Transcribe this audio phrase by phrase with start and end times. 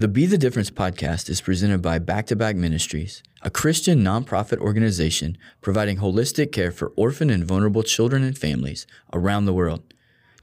[0.00, 4.56] The Be the Difference podcast is presented by Back to Back Ministries, a Christian nonprofit
[4.56, 9.92] organization providing holistic care for orphan and vulnerable children and families around the world.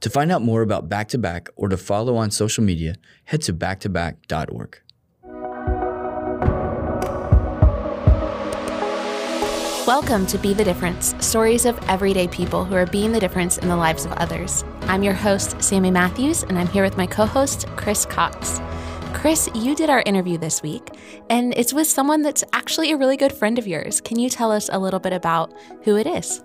[0.01, 3.41] To find out more about Back to Back or to follow on social media, head
[3.41, 4.79] to backtoback.org.
[9.87, 13.69] Welcome to Be the Difference stories of everyday people who are being the difference in
[13.69, 14.63] the lives of others.
[14.81, 18.62] I'm your host, Sammy Matthews, and I'm here with my co host, Chris Cox.
[19.18, 20.91] Chris, you did our interview this week,
[21.27, 24.00] and it's with someone that's actually a really good friend of yours.
[24.00, 25.52] Can you tell us a little bit about
[25.82, 26.44] who it is?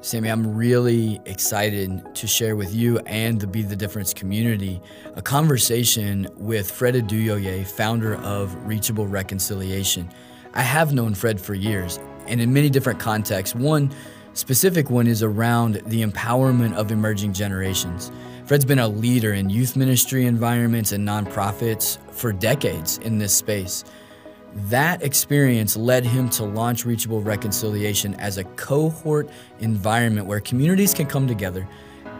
[0.00, 4.80] Sammy, I'm really excited to share with you and the Be the Difference community
[5.16, 10.08] a conversation with Fred Oduyoye, founder of Reachable Reconciliation.
[10.54, 13.54] I have known Fred for years, and in many different contexts.
[13.54, 13.92] One
[14.32, 18.10] specific one is around the empowerment of emerging generations.
[18.52, 23.82] Fred's been a leader in youth ministry environments and nonprofits for decades in this space.
[24.68, 31.06] That experience led him to launch Reachable Reconciliation as a cohort environment where communities can
[31.06, 31.66] come together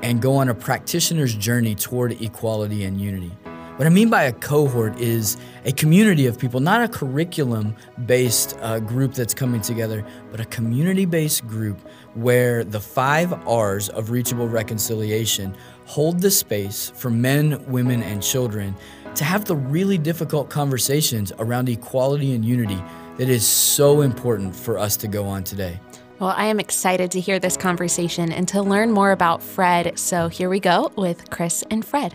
[0.03, 3.37] and go on a practitioner's journey toward equality and unity.
[3.77, 8.55] What I mean by a cohort is a community of people, not a curriculum based
[8.61, 11.81] uh, group that's coming together, but a community based group
[12.15, 15.57] where the five R's of reachable reconciliation
[15.93, 18.75] hold the space for men, women, and children
[19.15, 22.83] to have the really difficult conversations around equality and unity
[23.19, 25.79] that is so important for us to go on today.
[26.19, 29.99] Well, I am excited to hear this conversation and to learn more about Fred.
[29.99, 32.15] So here we go with Chris and Fred.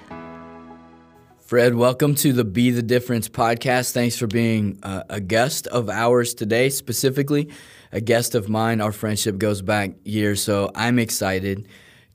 [1.37, 3.91] Fred, welcome to the Be the Difference podcast.
[3.91, 7.51] Thanks for being uh, a guest of ours today, specifically
[7.91, 8.81] a guest of mine.
[8.81, 11.67] Our friendship goes back years, so I'm excited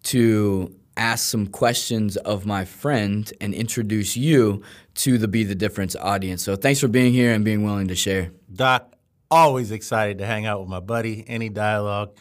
[0.04, 4.62] to ask some questions of my friend and introduce you
[4.94, 6.42] to the Be the Difference audience.
[6.42, 8.32] So thanks for being here and being willing to share.
[8.52, 8.94] Doc,
[9.30, 11.24] always excited to hang out with my buddy.
[11.26, 12.16] Any dialogue,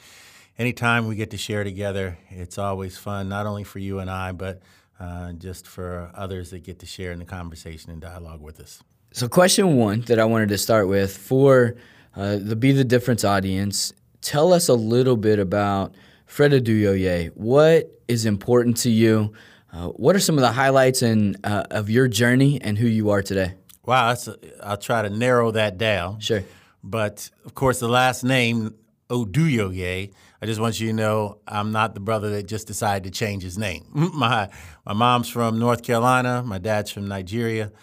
[0.57, 4.31] anytime we get to share together, it's always fun, not only for you and I,
[4.31, 4.61] but
[4.99, 8.81] uh, just for others that get to share in the conversation and dialogue with us.
[9.13, 11.75] So, question one that I wanted to start with for
[12.15, 13.91] uh, the Be the Difference audience,
[14.21, 15.93] tell us a little bit about
[16.31, 17.27] Fred Oduyoye.
[17.33, 19.33] What is important to you?
[19.73, 23.09] Uh, what are some of the highlights in, uh, of your journey and who you
[23.09, 23.55] are today?
[23.85, 24.15] Wow,
[24.63, 26.21] I'll try to narrow that down.
[26.21, 26.41] Sure.
[26.81, 28.75] But of course, the last name,
[29.09, 33.11] Oduyoye, I just want you to know I'm not the brother that just decided to
[33.11, 33.87] change his name.
[33.93, 34.47] my
[34.85, 37.73] my mom's from North Carolina, my dad's from Nigeria,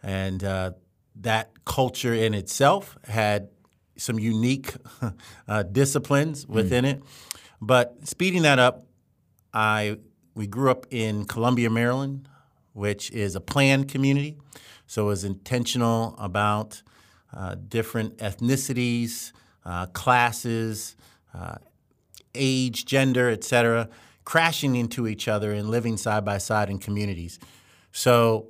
[0.00, 0.70] and uh,
[1.16, 3.48] that culture in itself had
[3.96, 4.74] some unique
[5.48, 6.90] uh, disciplines within mm.
[6.90, 7.02] it.
[7.60, 8.86] But speeding that up,
[9.52, 9.98] I
[10.34, 12.28] we grew up in Columbia, Maryland,
[12.74, 14.36] which is a planned community,
[14.86, 16.82] so it was intentional about
[17.34, 19.32] uh, different ethnicities,
[19.64, 20.96] uh, classes
[21.34, 21.56] uh,
[22.34, 23.88] age, gender, etc.,
[24.24, 27.38] crashing into each other and living side by side in communities.
[27.92, 28.48] So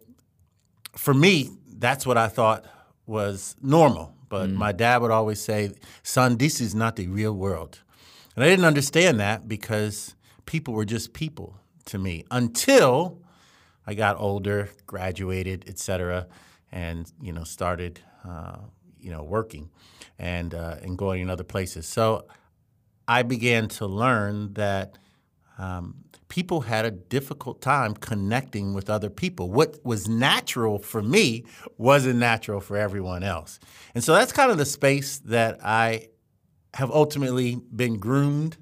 [0.97, 2.65] for me, that's what I thought
[3.07, 4.15] was normal.
[4.29, 4.55] But mm.
[4.55, 5.71] my dad would always say,
[6.03, 7.81] son, this is not the real world.
[8.37, 10.15] And I didn't understand that because
[10.45, 13.19] people were just people to me until
[13.87, 16.27] I got older, graduated, etc.,
[16.71, 18.59] and you know started uh,
[18.99, 19.71] you know working
[20.19, 21.87] and uh, and going in other places.
[21.87, 22.27] So
[23.09, 24.99] I began to learn that
[25.59, 29.51] um, people had a difficult time connecting with other people.
[29.51, 31.45] What was natural for me
[31.79, 33.59] wasn't natural for everyone else.
[33.95, 36.09] And so that's kind of the space that I
[36.77, 38.59] have ultimately been groomed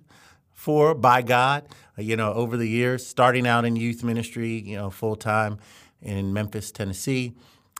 [0.52, 1.64] for by God,
[1.98, 5.58] uh, you know, over the years, starting out in youth ministry, you know, full time
[6.00, 7.34] in Memphis, Tennessee,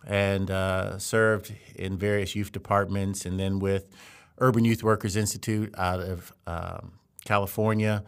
[0.05, 3.87] and uh, served in various youth departments and then with
[4.39, 6.94] Urban Youth Workers Institute out of um,
[7.25, 8.03] California,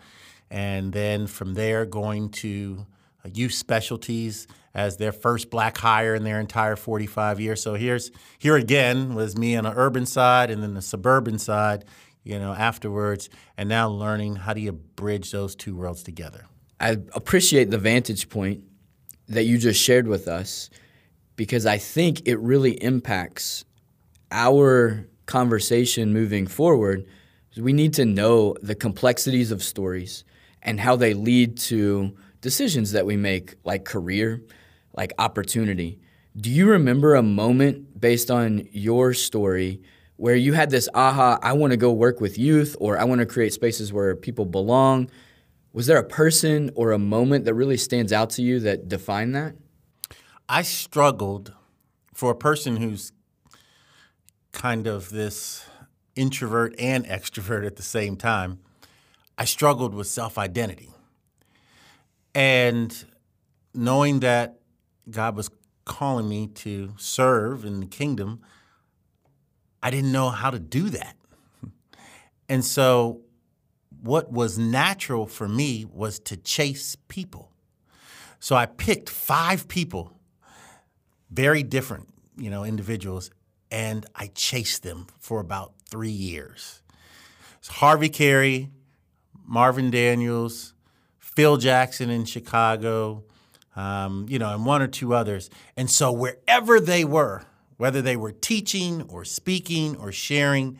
[0.50, 2.86] and then from there going to
[3.24, 7.62] uh, Youth Specialties as their first black hire in their entire 45 years.
[7.62, 11.86] So here's here again was me on the urban side and then the suburban side,
[12.26, 16.46] you know, afterwards, and now learning how do you bridge those two worlds together.
[16.80, 18.64] I appreciate the vantage point
[19.28, 20.68] that you just shared with us
[21.36, 23.64] because I think it really impacts
[24.30, 27.06] our conversation moving forward
[27.58, 30.24] we need to know the complexities of stories
[30.62, 34.42] and how they lead to decisions that we make, like career,
[34.94, 35.98] like opportunity.
[36.36, 39.80] Do you remember a moment based on your story
[40.16, 43.20] where you had this aha, I want to go work with youth or I want
[43.20, 45.10] to create spaces where people belong?
[45.72, 49.34] Was there a person or a moment that really stands out to you that defined
[49.34, 49.56] that?
[50.48, 51.52] I struggled
[52.14, 53.12] for a person who's
[54.52, 55.66] kind of this
[56.14, 58.58] introvert and extrovert at the same time,
[59.38, 60.90] I struggled with self identity.
[62.34, 63.04] And
[63.74, 64.58] knowing that
[65.10, 65.50] God was
[65.84, 68.40] calling me to serve in the kingdom,
[69.86, 71.14] I didn't know how to do that.
[72.48, 73.20] And so,
[74.02, 77.52] what was natural for me was to chase people.
[78.40, 80.18] So, I picked five people,
[81.30, 83.30] very different, you know, individuals,
[83.70, 86.82] and I chased them for about three years.
[87.58, 88.70] It's Harvey Carey,
[89.46, 90.74] Marvin Daniels,
[91.20, 93.22] Phil Jackson in Chicago,
[93.76, 95.48] um, you know, and one or two others.
[95.76, 97.44] And so wherever they were,
[97.76, 100.78] whether they were teaching or speaking or sharing,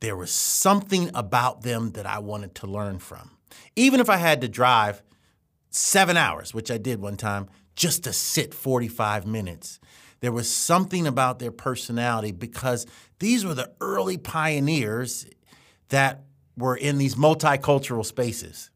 [0.00, 3.32] there was something about them that I wanted to learn from.
[3.76, 5.02] Even if I had to drive
[5.70, 9.80] seven hours, which I did one time, just to sit 45 minutes
[10.20, 12.86] there was something about their personality because
[13.18, 15.26] these were the early pioneers
[15.90, 16.24] that
[16.56, 18.70] were in these multicultural spaces.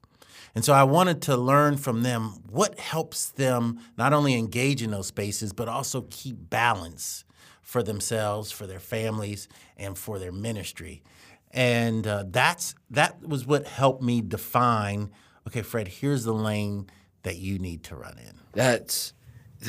[0.54, 4.90] And so I wanted to learn from them what helps them not only engage in
[4.90, 7.24] those spaces, but also keep balance
[7.72, 9.48] for themselves, for their families,
[9.78, 11.02] and for their ministry.
[11.50, 15.10] And uh, that's that was what helped me define.
[15.48, 16.86] Okay, Fred, here's the lane
[17.22, 18.34] that you need to run in.
[18.52, 19.14] That's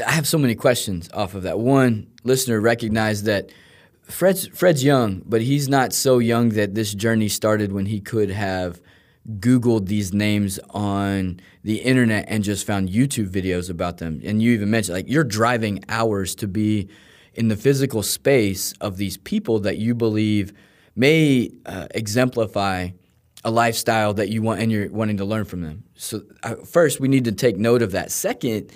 [0.05, 1.59] I have so many questions off of that.
[1.59, 3.51] One listener recognized that
[4.01, 8.29] Fred's Fred's young, but he's not so young that this journey started when he could
[8.29, 8.81] have
[9.39, 14.19] Googled these names on the internet and just found YouTube videos about them.
[14.25, 16.89] And you even mentioned like you're driving hours to be
[17.33, 20.53] in the physical space of these people that you believe
[20.95, 22.89] may uh, exemplify
[23.43, 25.83] a lifestyle that you want and you're wanting to learn from them.
[25.95, 28.11] So uh, first, we need to take note of that.
[28.11, 28.71] Second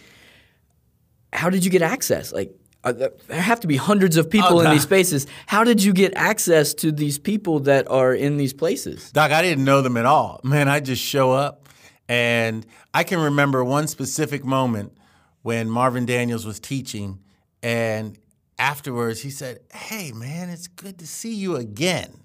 [1.33, 2.31] how did you get access?
[2.31, 2.51] Like,
[2.83, 5.27] there have to be hundreds of people oh, in these spaces.
[5.45, 9.11] How did you get access to these people that are in these places?
[9.11, 10.39] Doc, I didn't know them at all.
[10.43, 11.67] Man, I just show up.
[12.07, 14.97] And I can remember one specific moment
[15.41, 17.19] when Marvin Daniels was teaching.
[17.61, 18.17] And
[18.57, 22.21] afterwards, he said, Hey, man, it's good to see you again.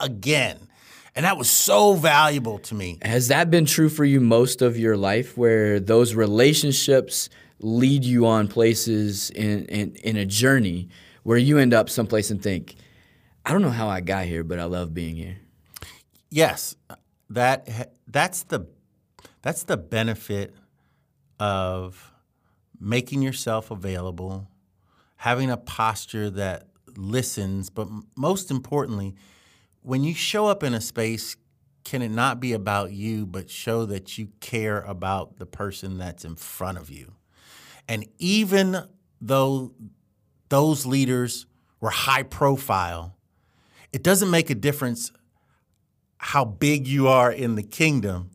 [0.00, 0.68] Again.
[1.16, 2.98] And that was so valuable to me.
[3.02, 7.28] Has that been true for you most of your life where those relationships–
[7.64, 10.88] lead you on places in, in, in a journey
[11.22, 12.76] where you end up someplace and think,
[13.44, 15.38] I don't know how I got here, but I love being here.
[16.30, 16.76] Yes,
[17.30, 18.66] that that's the
[19.42, 20.54] that's the benefit
[21.38, 22.12] of
[22.80, 24.48] making yourself available,
[25.24, 26.66] having a posture that
[26.98, 29.14] listens, but most importantly,
[29.80, 31.34] when you show up in a space,
[31.82, 36.26] can it not be about you, but show that you care about the person that's
[36.26, 37.14] in front of you?
[37.88, 38.86] And even
[39.18, 39.72] though
[40.50, 41.46] those leaders
[41.80, 43.16] were high profile,
[43.94, 45.10] it doesn't make a difference
[46.18, 48.28] how big you are in the kingdom.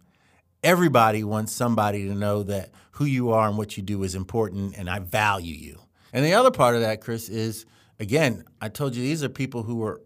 [0.64, 4.76] Everybody wants somebody to know that who you are and what you do is important
[4.76, 5.82] and I value you.
[6.14, 7.66] And the other part of that, Chris, is
[8.00, 10.02] again, I told you these are people who were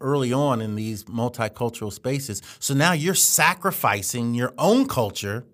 [0.00, 2.42] early on in these multicultural spaces.
[2.58, 5.44] So now you're sacrificing your own culture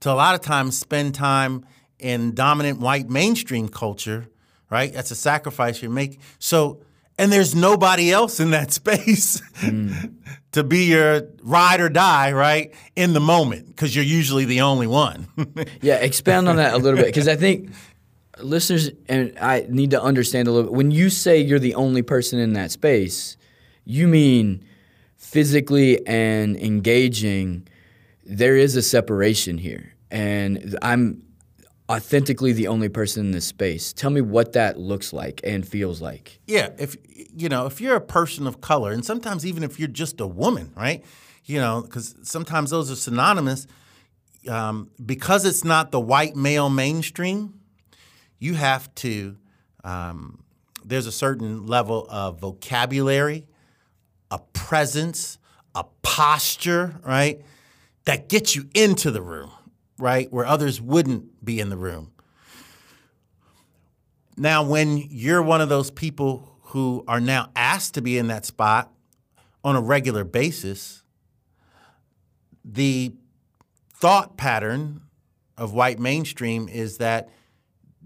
[0.00, 1.64] to a lot of times spend time
[1.98, 4.28] in dominant white mainstream culture,
[4.70, 4.92] right?
[4.92, 6.20] That's a sacrifice you make.
[6.38, 6.82] So,
[7.16, 10.14] and there's nobody else in that space mm.
[10.52, 12.74] to be your ride or die, right?
[12.96, 15.28] In the moment, because you're usually the only one.
[15.80, 17.70] yeah, expand on that a little bit, because I think
[18.40, 20.76] listeners and I need to understand a little bit.
[20.76, 23.36] When you say you're the only person in that space,
[23.84, 24.64] you mean
[25.16, 27.68] physically and engaging.
[28.24, 31.22] There is a separation here, and I'm
[31.90, 33.92] authentically the only person in this space.
[33.92, 36.40] Tell me what that looks like and feels like.
[36.46, 36.96] Yeah, if
[37.36, 40.26] you know, if you're a person of color, and sometimes even if you're just a
[40.26, 41.04] woman, right?
[41.44, 43.66] You know, because sometimes those are synonymous.
[44.48, 47.60] Um, because it's not the white male mainstream,
[48.38, 49.36] you have to.
[49.82, 50.44] Um,
[50.84, 53.46] there's a certain level of vocabulary,
[54.30, 55.38] a presence,
[55.74, 57.42] a posture, right,
[58.04, 59.50] that gets you into the room
[59.98, 62.12] right, where others wouldn't be in the room.
[64.36, 68.44] Now, when you're one of those people who are now asked to be in that
[68.44, 68.92] spot
[69.62, 71.02] on a regular basis,
[72.64, 73.12] the
[73.92, 75.02] thought pattern
[75.56, 77.28] of white mainstream is that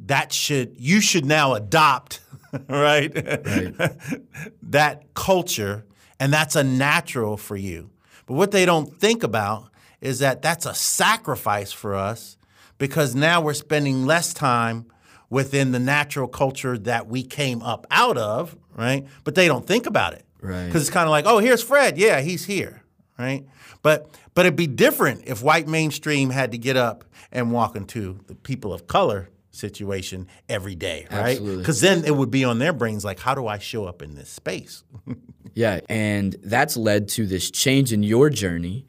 [0.07, 2.21] that should you should now adopt
[2.69, 3.75] right, right.
[4.62, 5.85] that culture
[6.21, 7.90] and that's a natural for you
[8.26, 12.37] but what they don't think about is that that's a sacrifice for us
[12.78, 14.87] because now we're spending less time
[15.31, 19.07] within the natural culture that we came up out of, right?
[19.25, 20.25] But they don't think about it.
[20.40, 20.67] Right.
[20.67, 21.99] Because it's kind of like, oh, here's Fred.
[21.99, 22.83] Yeah, he's here,
[23.19, 23.45] right?
[23.83, 28.21] But but it'd be different if white mainstream had to get up and walk into
[28.26, 29.28] the people of color
[29.59, 31.38] situation every day, right?
[31.43, 34.15] Because then it would be on their brains like, how do I show up in
[34.15, 34.85] this space?
[35.55, 38.87] Yeah, and that's led to this change in your journey,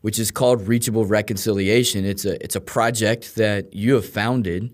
[0.00, 2.04] which is called Reachable Reconciliation.
[2.04, 4.72] It's a it's a project that you have founded.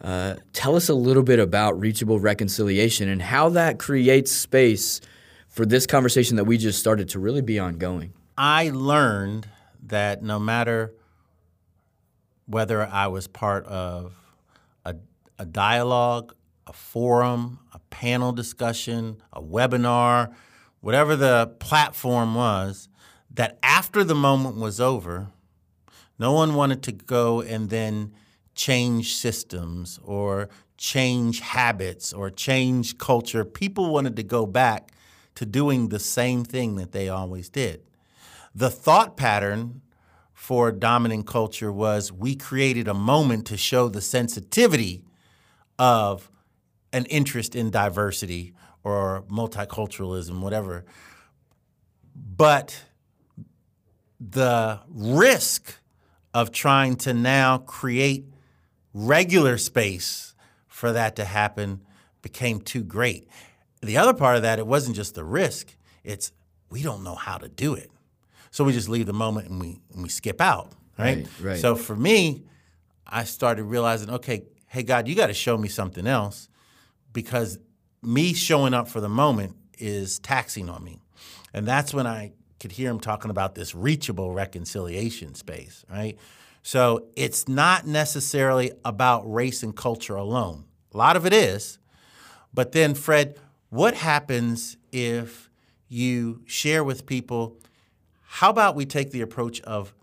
[0.00, 5.02] Uh, tell us a little bit about Reachable Reconciliation and how that creates space
[5.48, 8.14] for this conversation that we just started to really be ongoing.
[8.38, 9.48] I learned
[9.82, 10.94] that no matter
[12.46, 14.14] whether I was part of
[15.38, 16.34] a, dialogue,
[16.66, 20.34] a forum, a panel discussion, a webinar,
[20.80, 22.88] whatever the platform was,
[23.30, 25.28] that after the moment was over,
[26.18, 28.12] no one wanted to go and then
[28.54, 33.44] change systems or change habits or change culture.
[33.44, 34.90] People wanted to go back
[35.34, 37.82] to doing the same thing that they always did.
[38.54, 39.82] The thought pattern
[40.32, 45.02] for dominant culture was we created a moment to show the sensitivity
[45.78, 46.30] of
[46.92, 50.84] an interest in diversity or multiculturalism, whatever.
[52.14, 52.84] But
[54.20, 55.74] the risk
[56.32, 58.26] of trying to now create
[58.94, 60.34] regular space
[60.68, 61.82] for that to happen
[62.22, 63.28] became too great.
[63.82, 66.32] The other part of that, it wasn't just the risk, it's
[66.70, 67.90] we don't know how to do it.
[68.50, 71.18] So we just leave the moment and we, and we skip out, right?
[71.18, 71.58] Right, right.
[71.58, 72.44] So for me,
[73.06, 76.48] I started realizing, okay, hey, God, you got to show me something else
[77.12, 77.58] because
[78.02, 81.00] me showing up for the moment is taxing on me.
[81.52, 86.18] And that's when I could hear him talking about this reachable reconciliation space, right?
[86.62, 90.64] So it's not necessarily about race and culture alone.
[90.92, 91.78] A lot of it is.
[92.52, 95.50] But then, Fred, what happens if
[95.88, 97.58] you share with people?
[98.22, 99.94] How about we take the approach of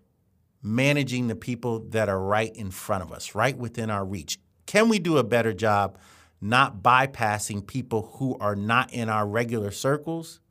[0.62, 4.40] managing the people that are right in front of us, right within our reach?
[4.66, 5.98] Can we do a better job
[6.44, 10.42] not bypassing people who are not in our regular circles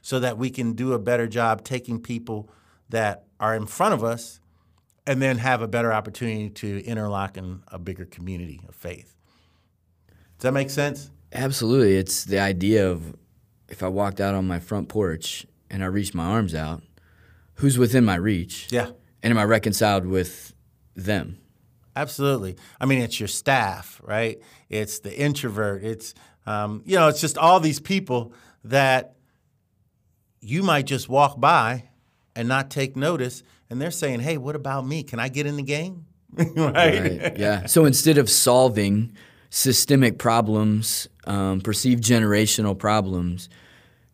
[0.00, 2.48] so that we can do a better job taking people
[2.88, 4.40] that are in front of us
[5.06, 9.14] and then have a better opportunity to interlock in a bigger community of faith?
[10.38, 11.10] Does that make sense?
[11.32, 11.96] Absolutely.
[11.96, 13.14] It's the idea of
[13.68, 16.82] if I walked out on my front porch and I reached my arms out,
[17.54, 18.68] who's within my reach?
[18.70, 18.90] Yeah.
[19.22, 20.54] And am I reconciled with
[20.94, 21.38] them?
[21.96, 22.56] Absolutely.
[22.80, 24.40] I mean, it's your staff, right?
[24.68, 25.84] It's the introvert.
[25.84, 26.14] It's,
[26.46, 28.32] um, you know, it's just all these people
[28.64, 29.14] that
[30.40, 31.88] you might just walk by
[32.34, 33.42] and not take notice.
[33.70, 35.02] And they're saying, hey, what about me?
[35.02, 36.06] Can I get in the game?
[36.32, 36.52] right?
[36.56, 37.38] Right.
[37.38, 37.66] Yeah.
[37.66, 39.14] So instead of solving
[39.50, 43.48] systemic problems, um, perceived generational problems,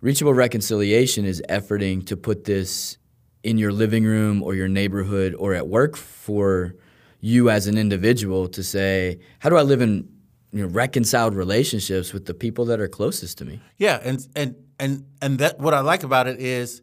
[0.03, 2.99] reachable reconciliation is efforting to put this
[3.43, 6.75] in your living room or your neighborhood or at work for
[7.21, 10.09] you as an individual to say, how do I live in
[10.53, 13.61] you know, reconciled relationships with the people that are closest to me?
[13.79, 16.83] Yeah, and and and and that what I like about it is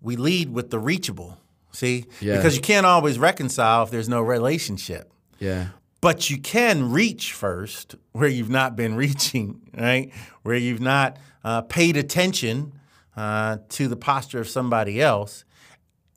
[0.00, 1.38] we lead with the reachable.
[1.72, 2.36] See, Yeah.
[2.36, 5.10] because you can't always reconcile if there's no relationship.
[5.38, 5.68] Yeah.
[6.02, 10.12] But you can reach first where you've not been reaching, right?
[10.42, 12.72] Where you've not uh, paid attention
[13.16, 15.44] uh, to the posture of somebody else,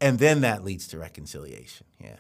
[0.02, 1.86] and then that leads to reconciliation.
[2.04, 2.18] Yeah.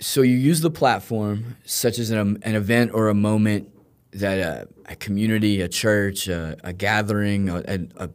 [0.00, 3.70] So you use the platform, such as an, um, an event or a moment
[4.12, 8.10] that a, a community, a church, a, a gathering, a, a,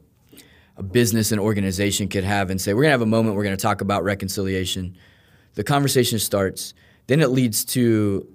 [0.83, 3.35] business, an organization could have, and say, "We're gonna have a moment.
[3.35, 4.95] We're gonna talk about reconciliation."
[5.55, 6.73] The conversation starts.
[7.07, 8.25] Then it leads to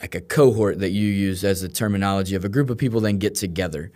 [0.00, 3.18] like a cohort that you use as the terminology of a group of people then
[3.18, 3.90] get together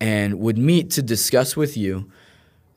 [0.00, 2.10] and would meet to discuss with you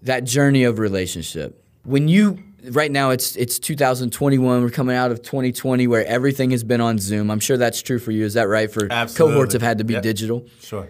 [0.02, 1.64] that journey of relationship.
[1.84, 6.64] When you right now it's it's 2021, we're coming out of 2020 where everything has
[6.64, 7.30] been on Zoom.
[7.32, 8.26] I'm sure that's true for you.
[8.26, 8.72] Is that right?
[8.72, 9.34] For Absolutely.
[9.34, 10.04] cohorts have had to be Yep.
[10.04, 10.46] digital.
[10.60, 10.88] Sure.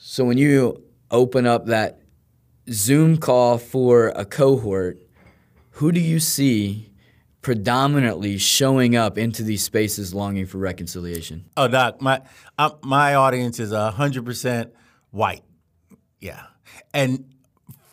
[0.00, 2.00] So when you open up that
[2.70, 4.98] Zoom call for a cohort,
[5.76, 6.90] who do you see
[7.42, 11.44] predominantly showing up into these spaces longing for reconciliation?
[11.56, 12.20] Oh, Doc, my
[12.58, 14.72] uh, my audience is hundred percent
[15.10, 15.42] white.
[16.20, 16.42] Yeah,
[16.94, 17.24] and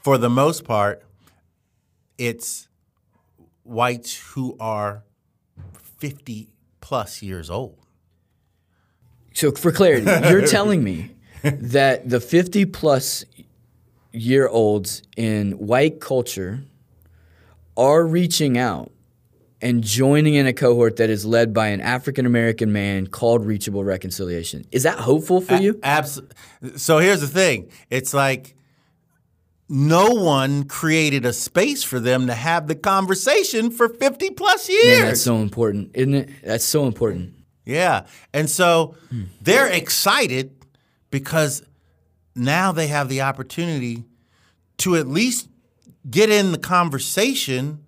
[0.03, 1.03] for the most part,
[2.17, 2.67] it's
[3.69, 5.03] whites who are
[5.99, 6.49] fifty
[6.81, 7.77] plus years old.
[9.33, 11.11] So for clarity, you're telling me
[11.43, 13.23] that the 50 plus
[14.11, 16.63] year olds in white culture
[17.77, 18.91] are reaching out
[19.61, 23.83] and joining in a cohort that is led by an African American man called Reachable
[23.83, 24.65] Reconciliation.
[24.71, 25.79] Is that hopeful for you?
[25.83, 26.35] Absolutely.
[26.77, 28.55] So here's the thing it's like
[29.69, 34.99] no one created a space for them to have the conversation for 50 plus years.
[34.99, 36.29] Man, that's so important, isn't it?
[36.43, 37.35] That's so important.
[37.65, 38.07] Yeah.
[38.33, 38.95] And so
[39.41, 40.55] they're excited
[41.11, 41.61] because
[42.35, 44.05] now they have the opportunity
[44.79, 45.47] to at least
[46.09, 47.85] get in the conversation,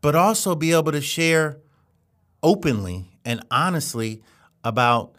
[0.00, 1.58] but also be able to share
[2.42, 4.22] openly and honestly
[4.62, 5.14] about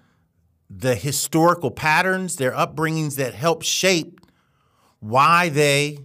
[0.68, 4.20] the historical patterns, their upbringings that help shape
[5.10, 6.00] why they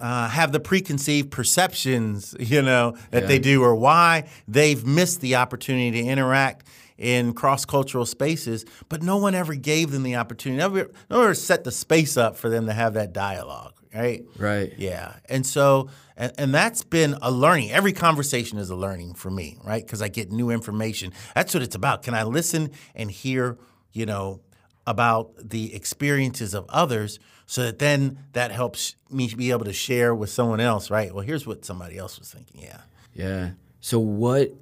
[0.00, 3.28] uh, have the preconceived perceptions, you know, that Yeah.
[3.28, 6.66] they do, or why they've missed the opportunity to interact
[6.98, 11.34] in cross-cultural spaces, but no one ever gave them the opportunity, never, no one ever
[11.34, 14.24] set the space up for them to have that dialogue, right?
[14.38, 14.72] Right.
[14.78, 17.72] Yeah, and so and, and that's been a learning.
[17.72, 19.84] Every conversation is a learning for me, right?
[19.84, 21.12] Because I get new information.
[21.34, 22.04] That's what it's about.
[22.04, 23.58] Can I listen and hear,
[23.92, 24.40] you know,
[24.86, 30.14] about the experiences of others, so that then that helps me be able to share
[30.14, 31.14] with someone else, right?
[31.14, 32.62] Well, here's what somebody else was thinking.
[32.62, 32.80] Yeah.
[33.12, 33.50] Yeah.
[33.80, 34.52] So, what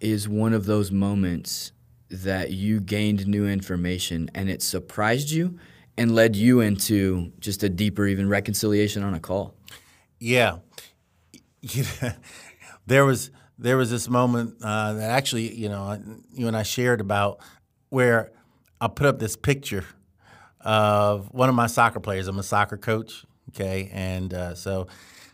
[0.00, 1.72] is one of those moments
[2.10, 5.58] that you gained new information and it surprised you
[5.96, 9.54] and led you into just a deeper, even reconciliation on a call?
[10.20, 10.58] Yeah,
[12.86, 16.00] there was there was this moment uh, that actually you know
[16.32, 17.40] you and I shared about
[17.88, 18.32] where
[18.80, 19.84] I put up this picture
[20.60, 22.28] of one of my soccer players.
[22.28, 24.86] I'm a soccer coach, okay, and uh, so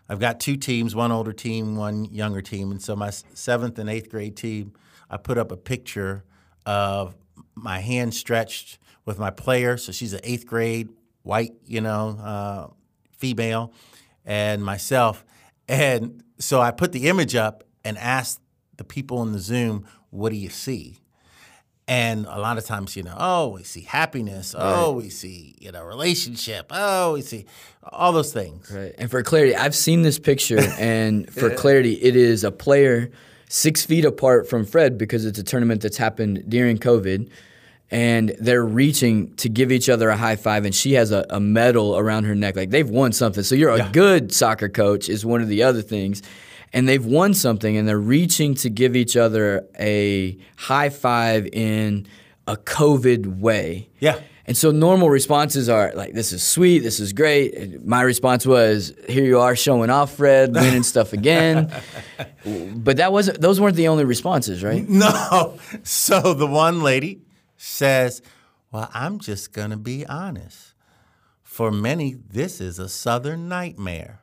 [0.09, 3.89] I've got two teams, one older team, one younger team, and so my seventh and
[3.89, 4.73] eighth grade team,
[5.11, 6.25] I put up a picture
[6.67, 7.15] of
[7.55, 9.77] my hand stretched with my player.
[9.77, 10.91] So she's an eighth grade
[11.23, 12.69] white, you know, uh,
[13.13, 13.73] female,
[14.25, 15.25] and myself.
[15.69, 18.41] And so I put the image up and asked
[18.77, 20.99] the people in the Zoom, "What do you see?"
[21.87, 24.55] And a lot of times, you know, oh, we see happiness.
[24.57, 26.67] Oh, we see, you know, relationship.
[26.71, 27.45] Oh, we see
[27.83, 28.71] all those things.
[28.71, 28.95] Right.
[28.97, 33.11] And for clarity, I've seen this picture, and for clarity, it is a player
[33.51, 37.29] six feet apart from Fred because it's a tournament that's happened during COVID.
[37.91, 41.39] And they're reaching to give each other a high five, and she has a, a
[41.39, 42.57] medal around her neck.
[42.57, 43.45] Like they've won something.
[43.45, 46.23] So you're a good soccer coach, is one of the other things.
[46.75, 52.07] And they've won something, and they're reaching to give each other a high five in
[52.47, 53.89] a COVID way.
[54.01, 54.21] Yeah.
[54.47, 58.45] And so normal responses are like, "This is sweet, this is great." And my response
[58.45, 61.73] was, "Here you are showing off, Fred, winning stuff again."
[62.77, 64.87] but that wasn't; those weren't the only responses, right?
[65.05, 65.59] No.
[65.83, 67.23] So the one lady
[67.57, 68.23] says,
[68.71, 70.75] Well, I'm just going to be honest.
[71.43, 74.21] For many, this is a Southern nightmare.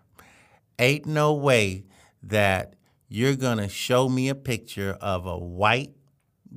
[0.78, 1.86] Ain't no way
[2.24, 2.76] that
[3.08, 5.92] you're going to show me a picture of a white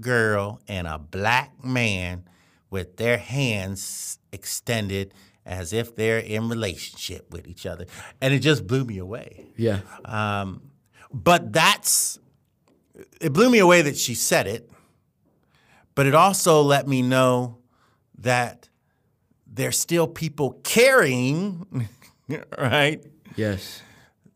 [0.01, 2.25] girl and a black man
[2.71, 5.13] with their hands extended
[5.47, 7.87] as if they're in relationship with each other.
[8.21, 9.47] And it just blew me away.
[9.57, 10.71] Yeah, Um,
[11.13, 12.19] but that's
[13.21, 14.71] it blew me away that she said it,
[15.95, 17.59] but it also let me know
[18.19, 18.69] that
[19.47, 21.89] there's still people carrying,
[22.59, 23.05] right,
[23.37, 23.83] yes,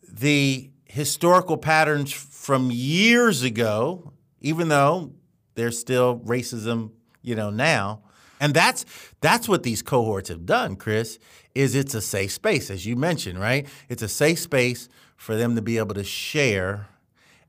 [0.08, 5.12] the historical patterns from years ago, even though
[5.54, 6.90] there's still racism,
[7.22, 8.02] you know, now.
[8.40, 8.84] And that's
[9.20, 11.20] that's what these cohorts have done, Chris,
[11.54, 13.66] is it's a safe space, as you mentioned, right?
[13.88, 16.88] It's a safe space for them to be able to share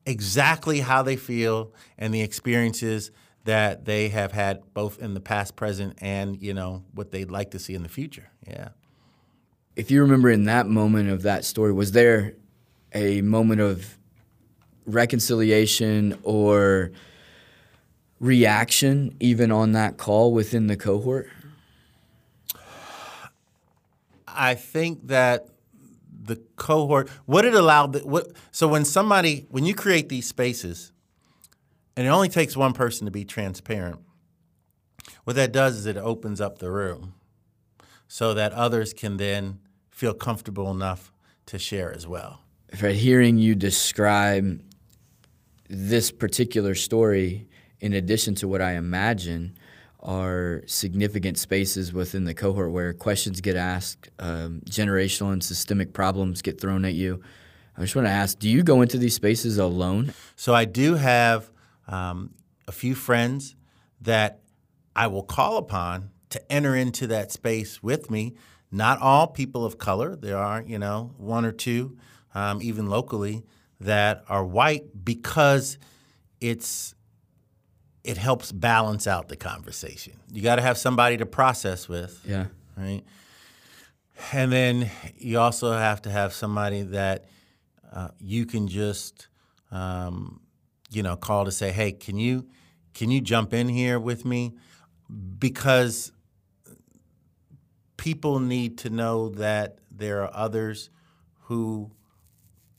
[0.06, 3.12] exactly how they feel and the experiences
[3.46, 7.50] that they have had both in the past, present, and you know what they'd like
[7.52, 8.30] to see in the future.
[8.48, 8.70] Yeah.
[9.76, 12.34] if you remember in that moment of that story, was there
[12.94, 13.98] a moment of
[14.86, 16.92] reconciliation or
[18.20, 21.30] reaction even on that call within the cohort?
[24.28, 25.48] I think that
[26.22, 30.92] the cohort, what it allowed, what so when somebody, when you create these spaces,
[31.98, 34.00] and it only takes one person to be transparent,
[35.24, 37.16] what that does is it opens up the room,
[38.08, 41.12] so that others can then feel comfortable enough
[41.48, 42.42] to share as well.
[42.76, 44.62] Fred, hearing you describe
[45.70, 47.48] this particular story,
[47.80, 49.58] in addition to what I imagine
[50.02, 56.42] are significant spaces within the cohort where questions get asked, um, generational and systemic problems
[56.42, 57.22] get thrown at you.
[57.78, 60.14] I just want to ask do you go into these spaces alone?
[60.36, 61.50] So I do have
[61.88, 62.32] um,
[62.68, 63.56] a few friends
[64.02, 64.42] that
[64.96, 68.36] I will call upon to enter into that space with me.
[68.72, 70.16] Not all people of color.
[70.16, 71.98] There are, you know, one or two,
[72.34, 73.44] um, even locally,
[73.80, 75.78] that are white because
[76.42, 76.96] it's
[78.04, 80.14] it helps balance out the conversation.
[80.32, 82.22] You got to have somebody to process with.
[82.26, 82.46] Yeah.
[82.78, 83.04] Right.
[84.32, 87.26] And then you also have to have somebody that
[87.92, 89.28] uh, you can just,
[89.72, 90.42] um,
[90.90, 92.48] you know, call to say, "Hey, can you
[92.94, 94.56] can you jump in here with me?"
[95.40, 96.12] Because
[97.98, 100.90] people need to know that there are others
[101.44, 101.92] who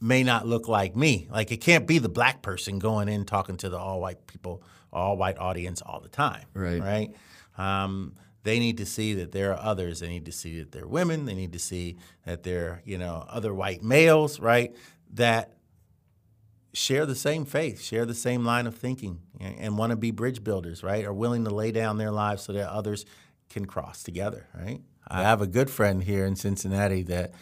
[0.01, 1.29] may not look like me.
[1.31, 4.63] Like it can't be the black person going in talking to the all white people,
[4.93, 6.47] all white audience all the time.
[6.55, 6.81] Right.
[6.81, 7.11] Right.
[7.59, 10.01] Um, they need to see that there are others.
[10.01, 11.27] They need to see that they're women.
[11.27, 14.41] They need to see that they're you know other white males.
[14.41, 14.75] Right.
[15.15, 15.53] That
[16.73, 20.11] share the same faith, share the same line of thinking, and, and want to be
[20.11, 20.83] bridge builders.
[20.83, 21.05] Right.
[21.05, 23.05] Are willing to lay down their lives so that others
[23.51, 24.47] can cross together.
[24.55, 24.81] Right.
[25.07, 27.33] I have a good friend here in Cincinnati that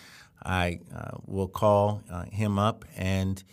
[0.48, 3.44] I uh, will call uh, him up and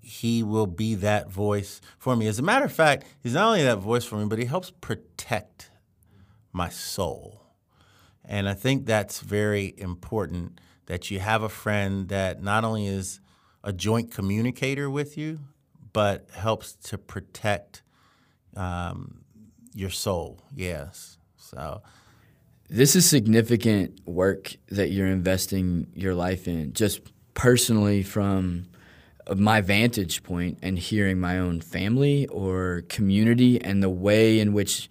[0.00, 2.26] he will be that voice for me.
[2.26, 4.70] As a matter of fact, he's not only that voice for me, but he helps
[4.80, 5.70] protect
[6.50, 7.42] my soul.
[8.24, 13.20] And I think that's very important that you have a friend that not only is
[13.62, 15.40] a joint communicator with you,
[15.92, 17.82] but helps to protect
[18.56, 19.20] um,
[19.74, 20.42] your soul.
[20.54, 21.18] Yes.
[21.36, 21.82] So
[22.68, 27.00] this is significant work that you're investing your life in, just
[27.34, 28.66] personally from
[29.26, 34.52] uh, my vantage point and hearing my own family or community and the way in
[34.52, 34.88] which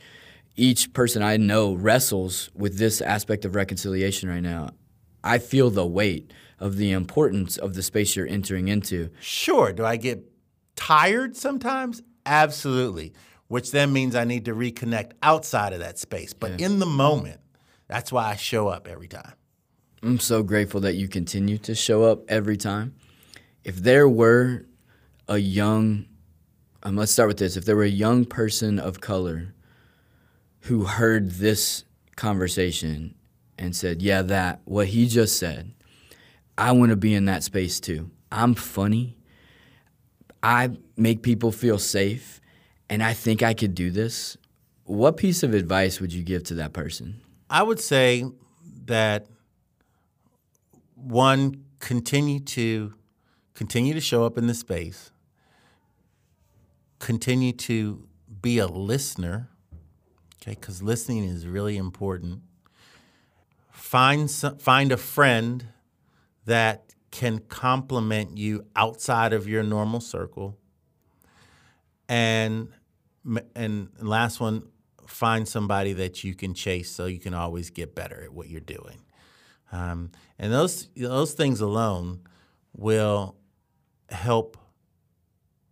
[0.55, 4.71] each person I know wrestles with this aspect of reconciliation right now.
[5.23, 9.11] I feel the weight of the importance of the space you're entering into.
[9.19, 9.71] Sure.
[9.71, 10.23] Do I get
[10.75, 12.01] tired sometimes?
[12.25, 13.13] Absolutely.
[13.47, 16.33] Which then means I need to reconnect outside of that space.
[16.33, 16.65] But yeah.
[16.65, 17.39] in the moment,
[17.87, 19.33] that's why I show up every time.
[20.03, 22.95] I'm so grateful that you continue to show up every time.
[23.63, 24.65] If there were
[25.27, 26.05] a young,
[26.83, 27.57] um, let's start with this.
[27.57, 29.53] If there were a young person of color
[30.61, 31.83] who heard this
[32.15, 33.15] conversation
[33.57, 35.73] and said, Yeah, that, what he just said,
[36.57, 38.11] I want to be in that space too.
[38.31, 39.17] I'm funny.
[40.43, 42.39] I make people feel safe,
[42.89, 44.37] and I think I could do this.
[44.83, 47.21] What piece of advice would you give to that person?
[47.49, 48.25] I would say
[48.85, 49.27] that
[50.95, 52.93] one continue to
[53.53, 55.11] continue to show up in the space,
[56.99, 58.07] continue to
[58.41, 59.49] be a listener,
[60.35, 60.51] okay?
[60.51, 62.41] Because listening is really important.
[63.71, 65.67] Find some, find a friend
[66.45, 70.57] that can complement you outside of your normal circle,
[72.09, 72.69] and
[73.55, 74.67] and last one
[75.07, 78.59] find somebody that you can chase so you can always get better at what you're
[78.61, 78.99] doing.
[79.71, 82.21] Um, and those those things alone
[82.75, 83.35] will
[84.09, 84.57] help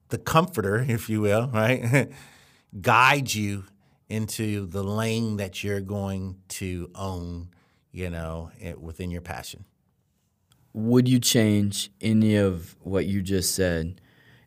[0.10, 2.10] the comforter, if you will, right,
[2.82, 3.66] guide you
[4.10, 7.50] into the lane that you're going to own,
[7.92, 9.66] you know, within your passion.
[10.74, 14.02] Would you change any of what you just said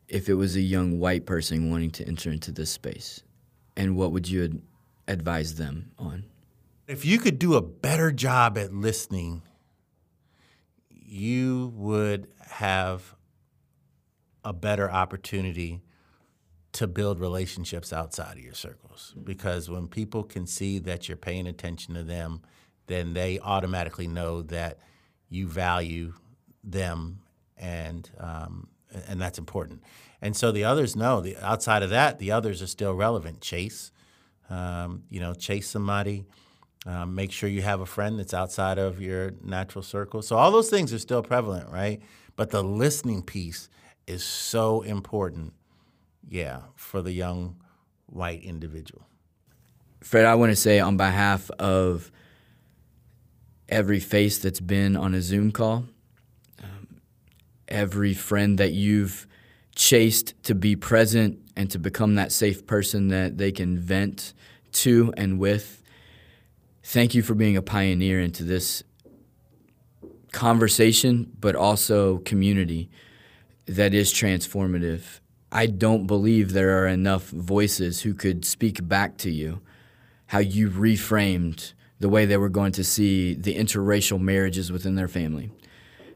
[0.07, 3.23] if it was a young white person wanting to enter into this space?
[3.75, 4.61] And what would you
[5.09, 6.25] advise them on?
[6.87, 9.41] If you could do a better job at listening,
[10.89, 13.15] you would have
[14.45, 15.81] a better opportunity
[16.71, 19.15] to build relationships outside of your circles.
[19.23, 22.41] Because when people can see that you're paying attention to them,
[22.87, 24.79] then they automatically know that
[25.29, 26.13] you value
[26.63, 27.19] them,
[27.57, 28.67] and um,
[29.07, 29.83] and that's important.
[30.21, 31.21] And so the others know.
[31.21, 33.41] The outside of that, the others are still relevant.
[33.41, 33.91] Chase,
[34.49, 36.25] um, you know, chase somebody.
[36.85, 40.21] Um, make sure you have a friend that's outside of your natural circle.
[40.21, 42.01] So all those things are still prevalent, right?
[42.35, 43.69] But the listening piece
[44.07, 45.53] is so important,
[46.27, 47.57] yeah, for the young
[48.05, 49.05] white individual.
[50.01, 52.11] Fred, I want to say on behalf of
[53.67, 55.85] every face that's been on a Zoom call,
[56.63, 57.01] um,
[57.67, 59.27] every friend that you've
[59.79, 64.33] chased to be present and to become that safe person that they can vent
[64.73, 65.81] to and with.
[66.83, 68.83] Thank you for being a pioneer into this
[70.33, 72.89] conversation, but also community
[73.67, 75.21] that is transformative.
[75.49, 79.61] I don't believe there are enough voices who could speak back to you
[80.27, 85.07] how you reframed the way they were going to see the interracial marriages within their
[85.07, 85.51] family,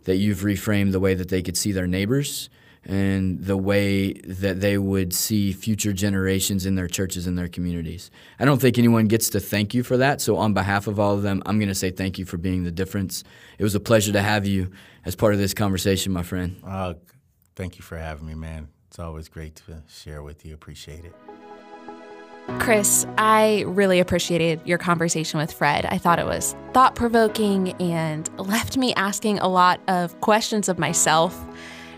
[0.04, 2.50] that you've reframed the way that they could see their neighbors
[2.86, 8.12] and the way that they would see future generations in their churches and their communities.
[8.40, 10.20] I don't think anyone gets to thank you for that.
[10.22, 12.64] So, on behalf of all of them, I'm going to say thank you for being
[12.64, 13.24] the difference.
[13.58, 14.72] It was a pleasure to have you
[15.06, 16.58] as part of this conversation, my friend.
[16.66, 16.96] Uh,
[17.56, 18.70] Thank you for having me, man.
[18.88, 20.54] It's always great to share with you.
[20.54, 21.14] Appreciate it.
[22.60, 25.86] Chris, I really appreciated your conversation with Fred.
[25.86, 30.78] I thought it was thought provoking and left me asking a lot of questions of
[30.78, 31.40] myself.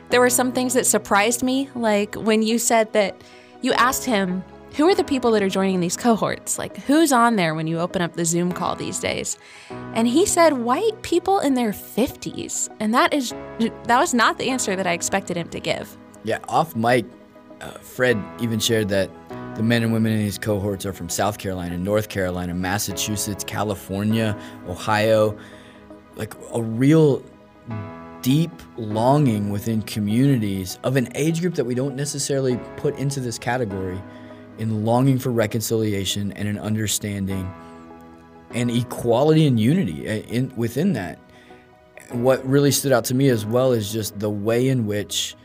[0.09, 3.21] There were some things that surprised me, like when you said that
[3.61, 4.43] you asked him,
[4.75, 6.59] Who are the people that are joining these cohorts?
[6.59, 9.37] Like, who's on there when you open up the Zoom call these days?
[9.93, 12.69] And he said, White people in their 50s.
[12.79, 15.97] And that is, that was not the answer that I expected him to give.
[16.23, 17.05] Yeah, off mic,
[17.61, 19.09] uh, Fred even shared that
[19.55, 24.37] the men and women in these cohorts are from South Carolina, North Carolina, Massachusetts, California,
[24.67, 25.37] Ohio.
[26.15, 27.23] Like a real
[28.25, 33.37] deep longing within communities of an age group that we don't necessarily put into this
[33.37, 34.01] category
[34.57, 37.47] in longing for reconciliation and an understanding
[38.49, 41.19] and equality and unity uh, in, within that.
[42.13, 45.35] What really stood out to me as well is just the way in which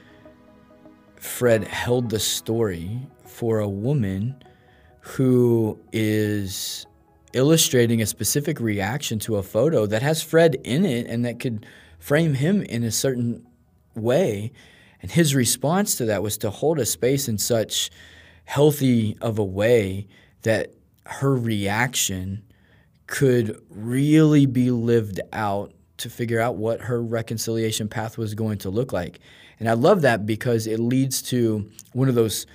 [1.17, 4.43] Fred held the story for a woman
[5.01, 6.87] who is
[7.35, 11.67] illustrating a specific reaction to a photo that has Fred in it and that could
[12.01, 13.47] frame him in a certain
[13.95, 14.53] way.
[15.01, 17.91] And his response to that was to hold a space in such
[18.45, 20.09] healthy of a way
[20.43, 20.75] that
[21.07, 22.43] her reaction
[23.07, 28.71] could really be lived out to figure out what her reconciliation path was going to
[28.71, 29.21] look like.
[29.59, 32.47] And I love that because it leads to one of those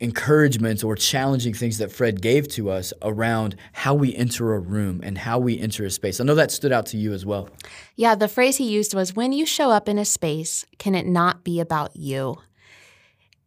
[0.00, 5.00] encouragements or challenging things that Fred gave to us around how we enter a room
[5.02, 6.20] and how we enter a space.
[6.20, 7.48] I know that stood out to you as well.
[7.96, 11.06] Yeah, the phrase he used was when you show up in a space, can it
[11.06, 12.36] not be about you?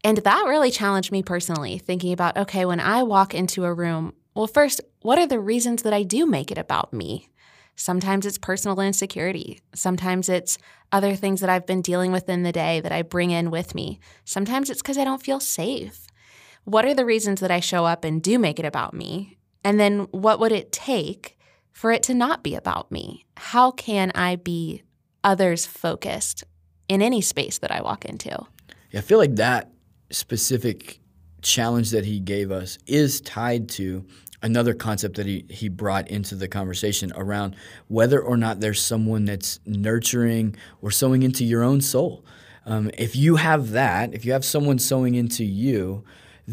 [0.04, 4.14] And that really challenged me personally, thinking about okay, when I walk into a room,
[4.34, 7.30] well, first, what are the reasons that I do make it about me?
[7.76, 9.60] Sometimes it's personal insecurity.
[9.74, 10.58] Sometimes it's
[10.92, 13.74] other things that I've been dealing with in the day that I bring in with
[13.76, 14.00] me.
[14.26, 16.08] Sometimes it's because I don't feel safe.
[16.64, 19.38] What are the reasons that I show up and do make it about me?
[19.64, 21.38] And then what would it take
[21.72, 23.26] for it to not be about me?
[23.38, 24.84] How can I be
[25.24, 26.44] others focused
[26.88, 28.30] in any space that I walk into?
[28.92, 29.72] Yeah, I feel like that
[30.12, 31.00] specific
[31.42, 34.06] challenge that he gave us is tied to
[34.44, 37.56] another concept that he, he brought into the conversation around
[37.88, 42.26] whether or not there's someone that's nurturing or sowing into your own soul.
[42.66, 46.04] Um, if you have that, if you have someone sowing into you,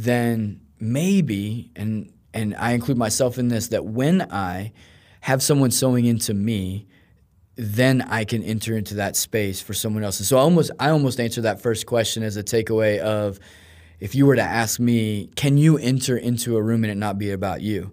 [0.05, 4.73] then maybe, and and I include myself in this, that when I
[5.21, 6.87] have someone sowing into me,
[7.57, 10.21] then I can enter into that space for someone else.
[10.21, 13.41] And so I almost I almost answer that first question as a takeaway of
[13.99, 17.19] if you were to ask me, can you enter into a room and it not
[17.19, 17.93] be about you?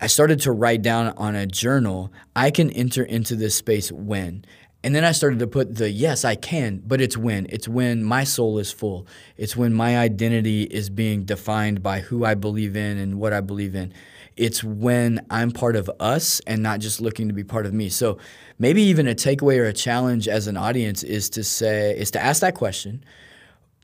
[0.00, 4.44] I started to write down on a journal, I can enter into this space when.
[4.86, 7.48] And then I started to put the yes, I can, but it's when.
[7.50, 9.08] It's when my soul is full.
[9.36, 13.40] It's when my identity is being defined by who I believe in and what I
[13.40, 13.92] believe in.
[14.36, 17.88] It's when I'm part of us and not just looking to be part of me.
[17.88, 18.18] So
[18.60, 22.22] maybe even a takeaway or a challenge as an audience is to say, is to
[22.22, 23.02] ask that question.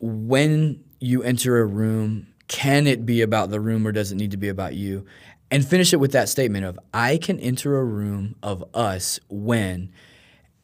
[0.01, 4.31] When you enter a room, can it be about the room or does it need
[4.31, 5.05] to be about you?
[5.51, 9.91] And finish it with that statement of, I can enter a room of us when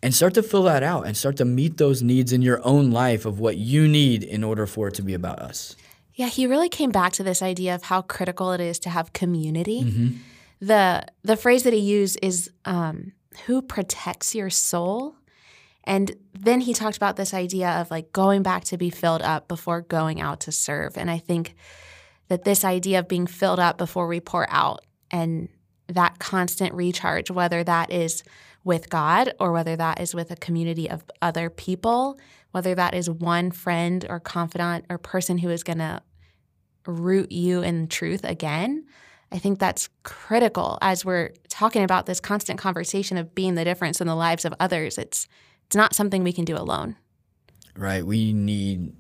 [0.03, 2.91] and start to fill that out and start to meet those needs in your own
[2.91, 5.77] life of what you need in order for it to be about us.
[6.15, 9.13] Yeah, he really came back to this idea of how critical it is to have
[9.13, 9.83] community.
[9.83, 10.17] Mm-hmm.
[10.61, 13.13] The the phrase that he used is um,
[13.47, 15.15] who protects your soul.
[15.85, 19.49] And then he talked about this idea of like going back to be filled up
[19.49, 20.99] before going out to serve.
[20.99, 21.55] And I think
[22.29, 25.49] that this idea of being filled up before we pour out and
[25.87, 28.23] that constant recharge, whether that is
[28.69, 33.09] with God or whether that is with a community of other people, whether that is
[33.09, 36.03] one friend or confidant or person who is going to
[36.87, 38.85] root you in truth again.
[39.33, 44.03] I think that's critical as we're talking about this constant conversation of being the difference
[44.03, 44.99] in the lives of others.
[44.99, 45.27] It's
[45.65, 46.97] it's not something we can do alone.
[47.75, 48.05] Right.
[48.05, 48.95] We need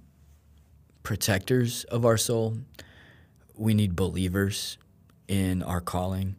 [1.02, 2.56] protectors of our soul.
[3.54, 4.78] We need believers
[5.28, 6.36] in our calling.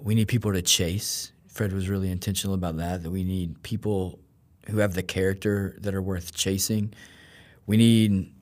[0.00, 4.20] We need people to chase Fred was really intentional about that, that we need people
[4.68, 6.94] who have the character that are worth chasing.
[7.66, 8.32] We need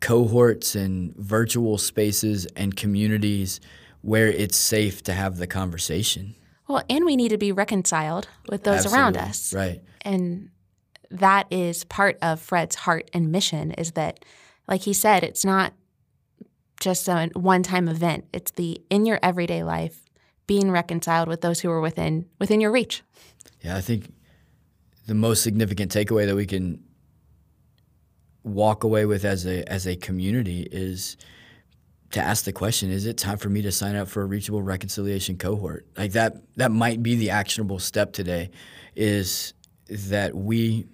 [0.00, 3.60] cohorts and virtual spaces and communities
[4.00, 6.34] where it's safe to have the conversation.
[6.66, 8.98] Well, and we need to be reconciled with those Absolutely.
[8.98, 9.52] around us.
[9.52, 9.82] Right.
[10.00, 10.48] And
[11.10, 14.24] that is part of Fred's heart and mission is that
[14.66, 15.74] like he said, it's not
[16.80, 18.28] just a one-time event.
[18.32, 20.06] It's the in your everyday life
[20.50, 23.04] being reconciled with those who are within within your reach.
[23.60, 24.12] Yeah, I think
[25.06, 26.82] the most significant takeaway that we can
[28.42, 31.16] walk away with as a as a community is
[32.10, 34.60] to ask the question is it time for me to sign up for a reachable
[34.60, 38.50] reconciliation cohort like that that might be the actionable step today
[38.96, 39.54] is
[39.88, 40.84] that we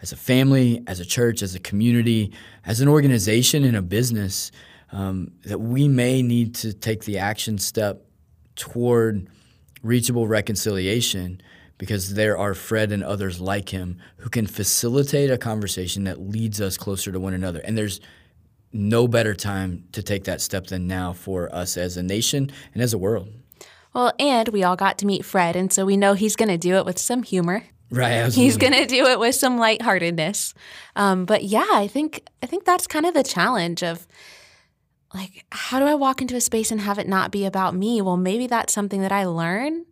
[0.00, 2.32] as a family as a church as a community
[2.64, 4.50] as an organization and a business
[4.90, 8.06] um, that we may need to take the action step
[8.56, 9.28] toward
[9.82, 11.40] reachable reconciliation
[11.78, 16.60] because there are Fred and others like him who can facilitate a conversation that leads
[16.60, 17.60] us closer to one another.
[17.60, 18.00] And there's
[18.72, 22.82] no better time to take that step than now for us as a nation and
[22.82, 23.30] as a world.
[23.92, 26.56] Well, and we all got to meet Fred, and so we know he's going to
[26.56, 27.64] do it with some humor.
[27.90, 28.44] Right, absolutely.
[28.44, 30.54] He's going to do it with some lightheartedness.
[30.96, 34.06] Um, but yeah, I think I think that's kind of the challenge of
[35.14, 38.00] like how do I walk into a space and have it not be about me?
[38.00, 39.84] Well, maybe that's something that I learn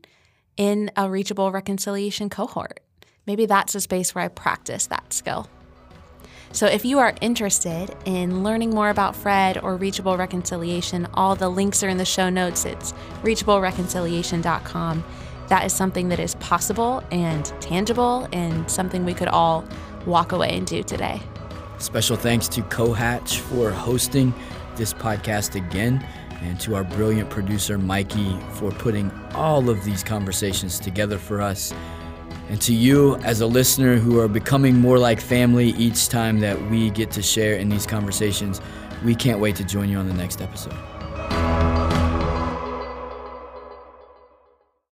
[0.56, 2.80] in a reachable reconciliation cohort.
[3.26, 5.48] Maybe that's a space where I practice that skill.
[6.52, 11.48] So, if you are interested in learning more about Fred or Reachable Reconciliation, all the
[11.48, 12.64] links are in the show notes.
[12.64, 15.04] It's reachablereconciliation.com.
[15.46, 19.64] That is something that is possible and tangible and something we could all
[20.06, 21.20] walk away and do today.
[21.78, 24.34] Special thanks to Cohatch for hosting
[24.76, 26.06] this podcast again,
[26.42, 31.72] and to our brilliant producer, Mikey, for putting all of these conversations together for us.
[32.48, 36.60] And to you, as a listener who are becoming more like family each time that
[36.70, 38.60] we get to share in these conversations,
[39.04, 40.74] we can't wait to join you on the next episode.